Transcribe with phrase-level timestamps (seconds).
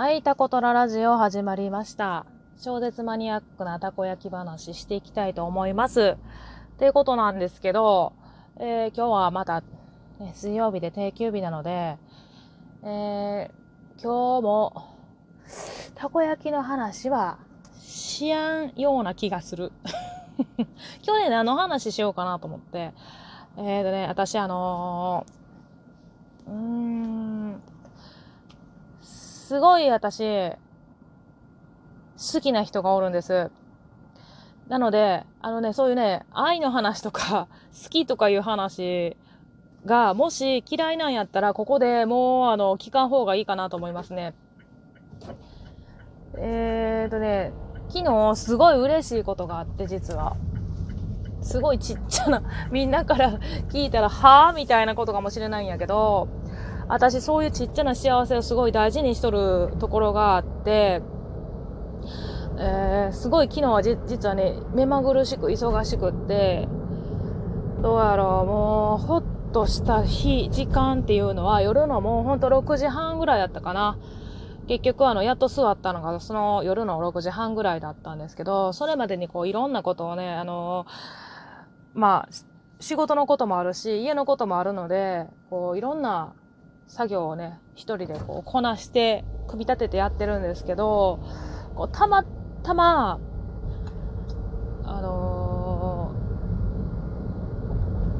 [0.00, 2.24] はい、タコトララジオ始まりました。
[2.58, 6.16] 超絶マニアックなたこ焼き話していきたいと思います。
[6.16, 8.14] っていうことなんですけど、
[8.56, 9.62] えー、今日はまた、
[10.18, 11.98] ね、水曜日で定休日なので、
[12.82, 14.96] えー、今日も、
[15.96, 17.36] たこ焼きの話は
[17.78, 19.70] しやんような気がする。
[21.04, 22.94] 今日ね、何の話しようかなと思って。
[23.58, 27.62] えーとね、私あのー、うーん、
[29.50, 30.52] すごい私、
[32.16, 33.50] 好きな人がおるんです。
[34.68, 37.48] なので、あのね、そういうね、愛の話とか、
[37.82, 39.16] 好きとかいう話
[39.84, 44.34] が、もし嫌いなんやったら、ここでもう、あの、聞かん方がいいかなと思いますね。
[46.38, 47.52] えーとね、
[47.88, 50.36] 昨日すごい嬉しいことがあって、実は。
[51.42, 53.32] すごいちっちゃな、みんなから
[53.70, 56.28] 聞いたら、はぁみたいなことかもしれないんやけど、
[56.90, 61.02] 私そういうちっちゃな幸せをすごい大事にしとるところがあって、
[62.58, 66.66] えー、すごい昨日はじ実はね、目まぐるしく忙しくって、
[67.80, 73.96] どうやろう、もう、ほっとした日、時間っていうのは夜のもうほんと6時半ぐらいだったかな。
[74.66, 80.86] 結局あの、やっと座ったのがその夜の6時半ぐらいだったんですけど、それまでにこういろんなことをね、あの
[81.94, 82.34] まあ、
[82.80, 86.34] 仕事のこともあるし、家のこともあるので、こういろんな
[86.90, 91.20] 作業をね、一人でこうこなして、組み立ててやってるんですけど、
[91.76, 92.24] こうたま
[92.64, 93.20] たま、
[94.84, 96.12] あの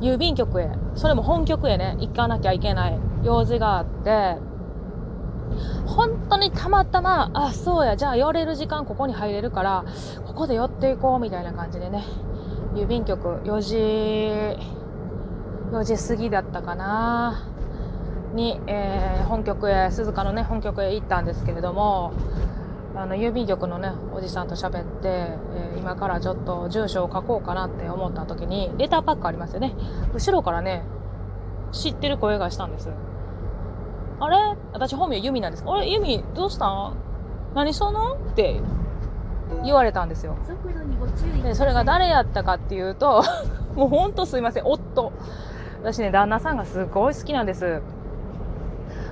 [0.00, 4.36] ー、郵便局へ、それも本局へね、行かなきゃいけない用事があって、
[5.86, 9.84] 本当にたまたま、あ、そうや、じゃあ寄れる時間ここに入れるから、
[10.24, 12.04] ここで寄っていこうみたいな感じでね、
[12.74, 13.76] 郵便局4時、
[15.72, 17.51] 4時過ぎだったかな。
[18.32, 22.12] に、えー、本局へ鈴鹿のね本局へ行ったんですけれども
[22.94, 29.74] あの郵便局のねおじさんと喋って、えー、今からちょっと住所を書こうかなって思った時にレターパックありますよね。
[30.14, 30.82] 後ろからね
[31.72, 32.90] 知ってる声がしたんです。
[34.20, 34.36] あれ？
[34.72, 35.90] 私本名ユミなんですあれ？
[35.90, 36.96] ユミどうしたん？
[37.54, 38.14] 何その？
[38.14, 38.60] って
[39.64, 40.36] 言われたんですよ。
[41.42, 43.22] でそれが誰やったかっていうと
[43.74, 44.64] もうほんとすいません。
[44.66, 45.12] 夫。
[45.82, 47.82] 私ね旦那さんがすごい好きなんです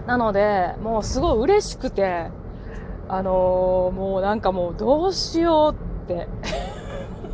[0.07, 2.31] なので、もうすごい嬉しくて、
[3.09, 6.29] あのー、もうなんかもうどうしようって。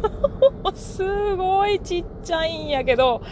[0.75, 3.23] すごいちっちゃいんやけど、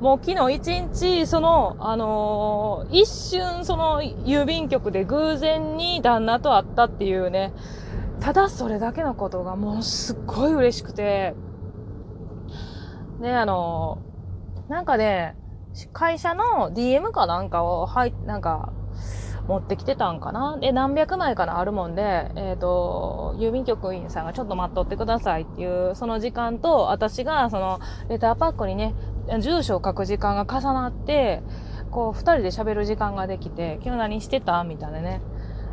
[0.00, 7.52] もう昨日一日、その、あのー、一瞬その郵便局で偶然に旦那と会ったっていうね、
[8.20, 11.34] ただそれだけのことがもうすっごい嬉しくて、
[13.20, 15.36] ね、あのー、なんかね、
[15.92, 18.72] 会社の DM かなんかを、はい、なんか、
[19.46, 20.56] 持ってきてたんかな？
[20.58, 28.94] で、何百枚かなあるもんで、えっ、ー、と、郵便局員さんがちょっと待っとってくださいっていう、その時間と、私がその、レターパックにね、
[29.40, 31.42] 住所を書く時間が重なって、
[31.90, 35.20] こう、二人で喋る時間ができて、今日何してたみたいなね。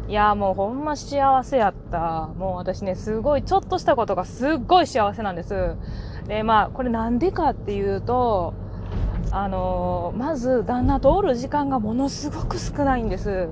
[0.09, 2.27] いや、もうほんま幸せやった。
[2.35, 5.77] もう私ね、すごい、ちょっとしたことがすっごい幸せなんです。
[6.27, 8.53] で、まあ、これなんでかっていうと、
[9.31, 13.49] あの、まず旦那とおる時間がものすごく少ないんです。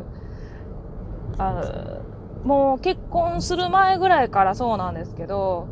[1.38, 2.00] あ
[2.44, 5.68] もう結婚する前ぐらいからそうなんですけど、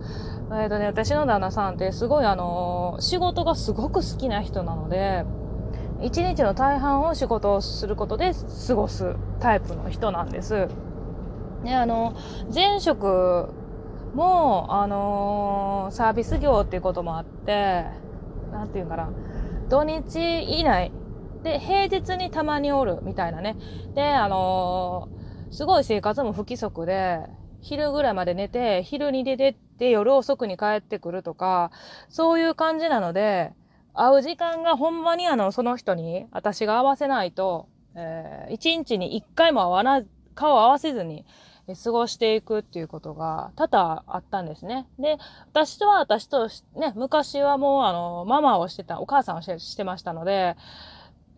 [0.53, 5.25] えっ、とね、私の旦那さんってすごいあの、仕事がすごく好きな人なので、
[6.01, 8.31] 一日の大半を仕事をすることで
[8.67, 10.67] 過ごすタイプの人なんです。
[11.63, 12.15] で、あの、
[12.53, 13.49] 前職
[14.13, 17.85] も、あのサービス業っていうこともあって、
[18.51, 19.09] なんていうかな、
[19.69, 20.91] 土日以内
[21.43, 23.55] で、平日にたまにおるみたいなね。
[23.95, 27.19] で、あのー、すごい生活も不規則で、
[27.61, 31.71] 昼ぐらいまで寝て、昼に出てって夜遅くに帰ってくるとか、
[32.09, 33.53] そういう感じなので、
[33.93, 41.25] 会う時間がほんまにあの、その人に私が合わせないと、えー、一日に一回も会わな、顔を合わせずに、
[41.75, 44.87] 過ごしていくっていうことが多々あったんですね。
[44.99, 45.17] で、
[45.51, 50.55] 私とは私とね、昔はもうあの、ママをしてた、お母さんをしてましたので、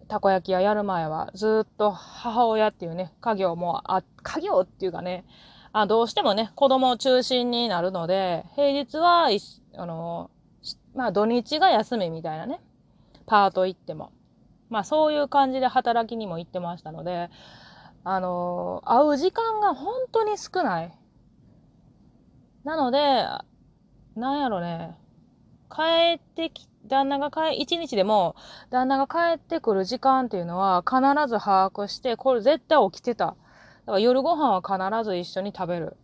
[0.08, 5.26] たこ焼き屋やる前はずっと母親っていうね、家業も、あ、家業っていうかね、
[5.72, 9.30] あどうしてもね、子供を中心になるので、平日は、
[9.76, 10.32] あの、
[10.96, 12.60] まあ土日が休みみたいなね、
[13.26, 14.12] パート行っても。
[14.70, 17.30] まあそういう感じで働きにも行ってましたので、
[18.04, 20.94] あの、会う時間が本当に少ない。
[22.64, 23.00] なので、
[24.16, 24.96] なんやろね、
[25.70, 28.36] 帰ってき、旦那が帰、一日でも、
[28.70, 33.26] 旦那が帰ってくる時間っていうのは必ず把握して、これ絶対起きてた。
[33.26, 35.98] だから夜ご飯は必ず一緒に食べる。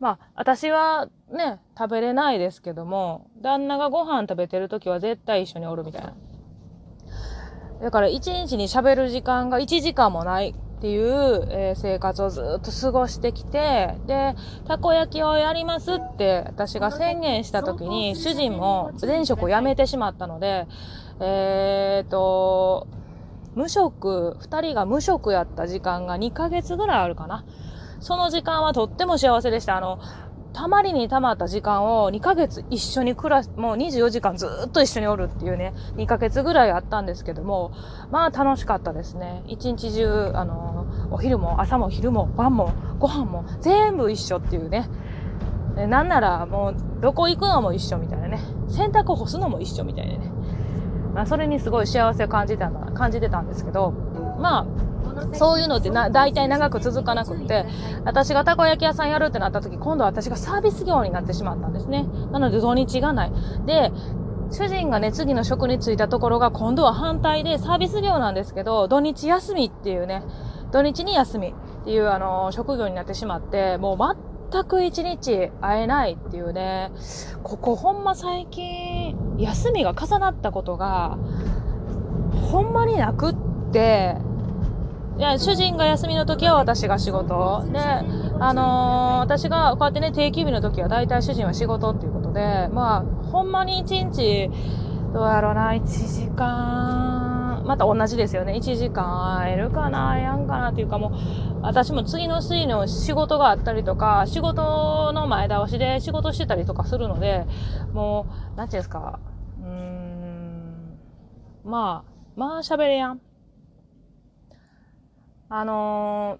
[0.00, 6.14] まあ、私はね、食べれないですけども、旦那がご飯食べてる時は絶対一緒におるみたいな。
[7.80, 14.34] だから一日に喋る時間が1時間もないっていう、え、生活をずっと過ごしてきて、で、
[14.66, 20.66] たこ焼きをやりますって私が宣言した時に、主人も前職を辞めてしまったので、
[21.18, 22.86] えーと、
[23.54, 27.44] 無職、二人が無職やった時間が2ヶ月ぐらいあるかな。
[28.00, 29.78] その時間はとっても幸せでした。
[29.78, 29.98] あの、
[30.56, 37.72] たまりにたまった時間を2ヶ月一緒に暮らす、もう24時間ずっと一緒におるっていうね、2ヶ月ぐらいあったんですけども、
[38.10, 39.42] まあ楽しかったですね。
[39.46, 44.88] 一日中、あの、お昼も朝も昼も晩もご飯も全部一緒っていうね。
[45.76, 48.40] なんならもうどこ行くのも一緒みたいなね。
[48.68, 50.32] 洗濯干すのも一緒みたいなね。
[51.14, 53.90] まあそれにすごい幸せを感じたんだ、感じてたんですけど、
[54.38, 54.66] まあ、
[55.32, 57.66] そういうのってな、大体長く続かなくって、
[58.04, 62.06] 私がたこ焼き屋さんやるってなった時、今度は私がサービス業になってしまったんですね。
[62.32, 63.32] なので土日がない。
[63.66, 63.92] で、
[64.50, 70.22] 主人がね、次の職に就いたところが今度は反対でサービス業なんですけど、土日休みっていうね、
[70.72, 73.98] 土日に休みっていうあの、職業になってしまって、もう
[74.50, 76.92] 全く一日会えないっていうね、
[77.42, 81.18] ここほんま最近、休みが重なったことが、
[82.50, 83.34] ほんまになくっ
[83.72, 84.16] て、
[85.18, 87.64] いや、主人が休みの時は私が仕事。
[87.72, 94.50] で、あのー、私がこうやってね、定休日の時は大体主人は仕事っていうことで、まあ、ほんまに1日、
[95.14, 98.54] どうやろうな、1時間、また同じですよね。
[98.54, 101.12] 1時間会えるかな、会えやんかなっていうかもう、
[101.62, 107.46] 私も次の水の仕事があったりとか、仕事の前倒しで仕事してたりとかするので、
[107.94, 109.18] もう、なんていうんですか、
[109.62, 110.98] うーん、
[111.64, 113.25] まあ、まあ喋れやん。
[115.48, 116.38] あの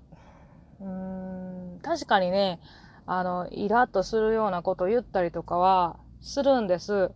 [0.81, 2.61] ー、うん、確かにね、
[3.06, 7.11] あの、イラッとするようなことを言ったりとかは、するんです。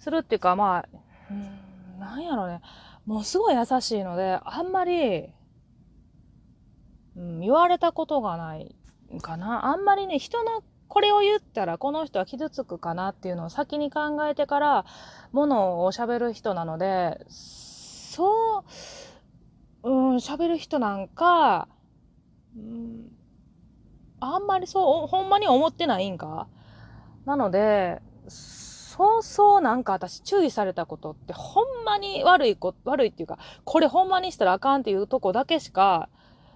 [0.00, 0.88] するっていうか、まあ、
[1.30, 2.60] うん、なんやろね。
[3.06, 5.28] もうすごい優しいので、あんまり、
[7.16, 8.74] うん、言われたことがない
[9.22, 9.66] かな。
[9.66, 14.84] あんまりね、人のこれを言ったらこの人は傷つくかなっていうのを先に考えてから
[15.32, 18.70] ものを喋る人なので、そう、
[19.82, 21.68] うん、喋る人なんか、
[22.56, 23.10] うん、
[24.20, 26.48] あんまりそう、ほんまに思ってないんか
[27.24, 36.08] なので、そうそうなんか私注意されたことってほんまに悪いこ、悪いっていうか、これほんまにしたらあかんっていうとこだけしか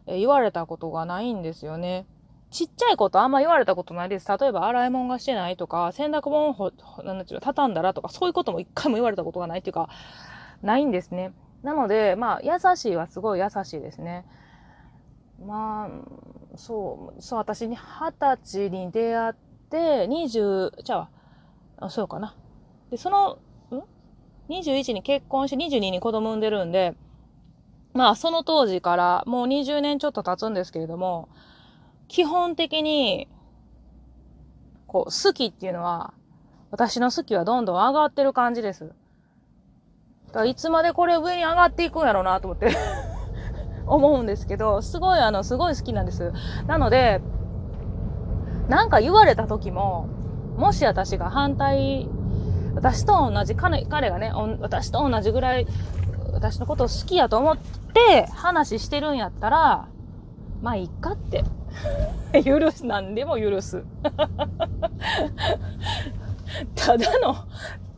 [0.07, 2.07] 言われたことがないんですよね。
[2.51, 4.27] ちっちゃいことあんま言われたことないです。
[4.29, 6.73] 例えば洗い物がしてないとか、洗濯物を
[7.05, 9.89] なんていう、畳んだらとか、そういうことも一回も言われたことがないっていうか、
[10.63, 11.33] ないんですね。
[11.63, 14.25] なので、まあ、優しいはすごい優しいですね。
[15.45, 19.35] まあ、そう、そう、私に二十歳に出会っ
[19.71, 21.09] て、二十、じゃ
[21.79, 22.37] あ、そうかな。
[22.91, 23.39] で、その、
[23.77, 23.83] ん
[24.49, 26.95] ?21 に結婚して22に子供産んでるんで、
[27.95, 31.29] まあ、その当時からもう20年ちょっと経つんですけれども、
[32.09, 33.29] 基本的に、
[34.87, 36.13] こう、好きっていうのは、
[36.71, 38.93] 私の好きはどんどん上がってる感じです。
[40.33, 42.75] だからいつまでこれ上に上がっていくんやろうなと思って
[43.87, 46.33] 思うんですけど、すごいあの、すごい好きなんです。
[46.67, 47.21] なので、
[48.69, 50.09] なんか言われた時も、
[50.57, 52.09] もし私が反対、
[52.75, 55.67] 私と同じ、彼彼がね、私と同じぐらい、
[56.33, 59.89] 私のことを好きやと思って話してるんやったら、
[60.63, 61.45] まあいいかって。
[62.45, 63.85] 許す、何でも許す。
[66.75, 67.35] ただの、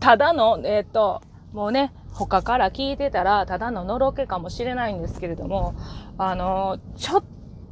[0.01, 1.23] ただの、えっ、ー、と、
[1.53, 5.75] もうね、他から聞いてたら、ただののろけかもしれないんですけれども、
[6.17, 7.25] あの、ちょっ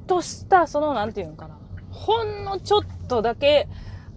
[0.09, 1.59] とした、その、なんていうのかな。
[1.91, 3.69] ほんのちょっとだけ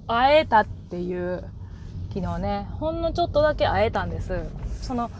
[0.07, 1.45] 会えたっていう、
[2.09, 4.49] 昨日ね、ほんのちょっとだけ会えたんです。
[4.81, 5.11] その、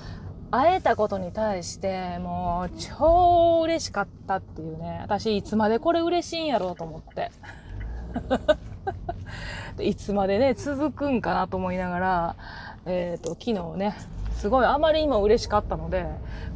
[0.50, 5.00] 会えたことに対して、もう、超嬉しかったっていうね。
[5.04, 7.32] 私、いつまでこれ嬉しいんやろうと思って。
[9.84, 12.36] いつまでね、続くんかなと思いながら、
[12.86, 13.96] えっ、ー、と、昨日ね、
[14.38, 16.06] すごいあまりにも嬉しかったので、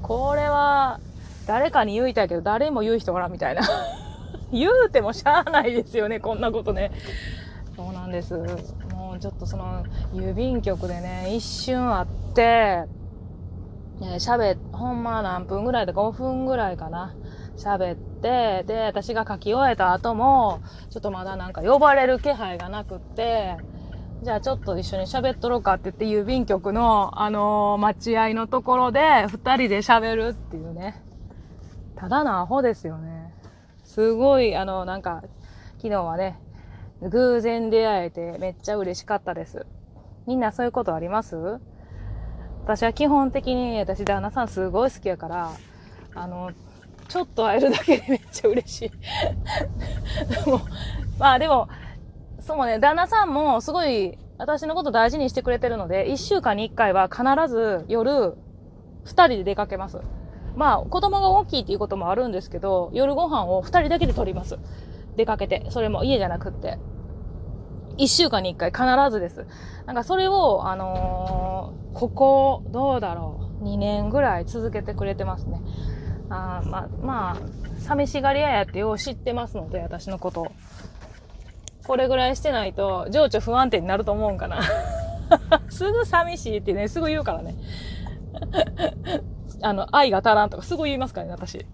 [0.01, 0.99] これは
[1.47, 3.61] 誰かに言いたいけど誰も言う人からみたいな。
[4.51, 6.91] 言うてもしゃあないですよね、こんなことね。
[7.75, 8.35] そうなんです。
[8.91, 9.83] もうちょっとその
[10.13, 12.83] 郵便局でね、一瞬会って、
[14.17, 17.13] 喋、ほんま何分ぐらいで5分ぐらいかな。
[17.57, 23.57] 喋って、で、私が書き終えた後も、ちょっとまだなんか呼ばれる気配がなくって、
[24.21, 31.01] じゃあちょっと一緒に喋っとろうかって言って郵便局の、あのー、待合のところで二人で喋るっていうね。
[31.95, 33.33] ただのアホですよね。
[33.83, 35.23] すすごい、あの、なんか、
[35.77, 36.39] 昨日はね、
[37.01, 39.65] 偶然出会えてめっちゃ嬉しかったです。
[40.25, 41.59] みんなそういうことあります？
[42.63, 45.51] 私は基本的に、私旦那さんすごい好きやから、
[46.15, 46.51] あの、
[47.09, 48.91] ちょっと会えるだけでめっちゃ嬉しい。
[50.45, 50.61] でも、
[51.17, 51.67] まあでも、
[52.49, 58.33] そうね、旦那さんもすごい私のこと大事にしてくれてるので、1週間に1回は必ず夜、
[59.05, 59.99] 2人で出かけます。
[60.55, 64.57] まあ、子供が大きいっていうこともあるんですけど、夜ご飯を2人だけで取ります。
[65.15, 65.67] 出かけて。
[65.69, 66.79] それも家じゃなくって。
[67.99, 69.45] 1週間に1回必ずです。
[69.85, 73.63] なんかそれを、あのー、ここ、どうだろう。
[73.63, 75.61] 2年ぐらい続けてくれてますね。
[76.31, 77.37] あまあ、まあ、
[77.77, 80.47] 寂しがり屋やってよう知ってますので、私のことを。
[81.89, 84.61] これぐらいしてないと、情緒不安定になると思うんかな。
[85.69, 87.55] すぐ寂しいってね、すぐ言うからね。
[89.63, 91.65] あの、愛が足らんとかすぐ言いますからね、私。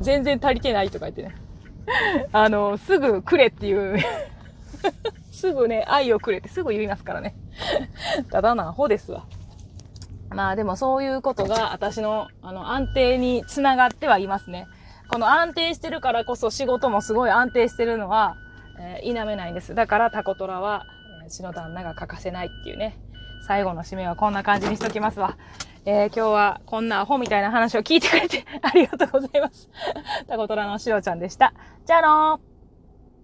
[0.00, 1.34] 全然足りてないとか言ってね。
[2.30, 3.98] あの、すぐくれっていう
[5.32, 7.34] すぐね、愛をくれってすぐ言いますからね。
[8.30, 9.24] ただな、ほですわ。
[10.28, 14.68] まあでもそういうことが私のあの安定につながってはいますね。
[15.08, 18.36] この安定してるからこそ仕事もすごい安定してるのは、
[18.78, 19.74] えー、否めないんです。
[19.74, 20.86] だからタコトラは、
[21.22, 22.98] えー、血の旦那が欠かせないっていうね。
[23.46, 25.36] 最後の締めはこんな感じにしときますわ。
[25.86, 29.68] えー、今日はこんなアホみたいな話を聞いてくれて ありがとうございます。
[30.26, 31.52] タコトラのしろちゃんでした。
[31.84, 32.53] じゃあのー